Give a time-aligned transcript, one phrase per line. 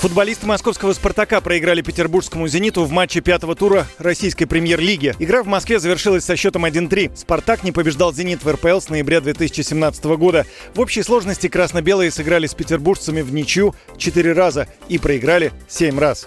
[0.00, 5.14] Футболисты московского «Спартака» проиграли петербургскому «Зениту» в матче пятого тура российской премьер-лиги.
[5.18, 7.18] Игра в Москве завершилась со счетом 1-3.
[7.18, 10.46] «Спартак» не побеждал «Зенит» в РПЛ с ноября 2017 года.
[10.74, 16.26] В общей сложности красно-белые сыграли с петербуржцами в ничью 4 раза и проиграли 7 раз.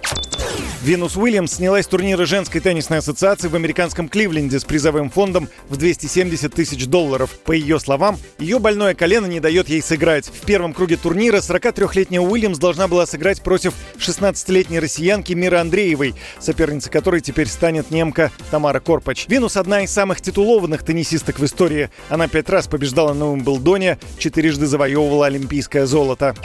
[0.83, 5.77] Винус Уильямс снялась с турнира женской теннисной ассоциации в американском Кливленде с призовым фондом в
[5.77, 7.29] 270 тысяч долларов.
[7.45, 10.27] По ее словам, ее больное колено не дает ей сыграть.
[10.27, 16.91] В первом круге турнира 43-летняя Уильямс должна была сыграть против 16-летней россиянки Миры Андреевой, соперницей
[16.91, 19.29] которой теперь станет немка Тамара Корпач.
[19.29, 21.91] Винус одна из самых титулованных теннисисток в истории.
[22.09, 26.35] Она пять раз побеждала на Уимблдоне, четырежды завоевывала олимпийское золото.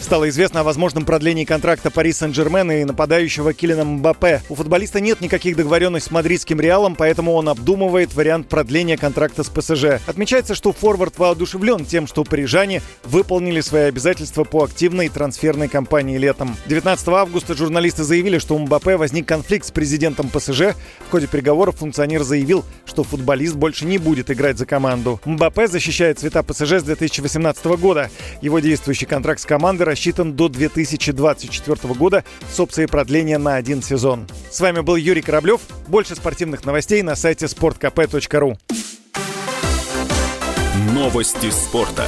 [0.00, 4.42] Стало известно о возможном продлении контракта Пари Сен-Жермен и нападающего Килина Мбаппе.
[4.48, 9.48] У футболиста нет никаких договоренностей с мадридским Реалом, поэтому он обдумывает вариант продления контракта с
[9.50, 10.00] ПСЖ.
[10.06, 16.56] Отмечается, что форвард воодушевлен тем, что парижане выполнили свои обязательства по активной трансферной кампании летом.
[16.66, 20.74] 19 августа журналисты заявили, что у Мбаппе возник конфликт с президентом ПСЖ.
[21.06, 25.20] В ходе переговоров функционер заявил, что футболист больше не будет играть за команду.
[25.26, 28.10] Мбаппе защищает цвета ПСЖ с 2018 года.
[28.40, 34.26] Его действующий контракт с командой рассчитан до 2024 года с опцией продления на один сезон.
[34.50, 35.60] С вами был Юрий Кораблев.
[35.88, 38.56] Больше спортивных новостей на сайте sportkp.ru.
[40.94, 42.06] Новости спорта.